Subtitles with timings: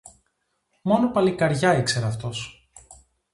[0.81, 2.67] Μόνο παλικαριά ήξερε αυτός.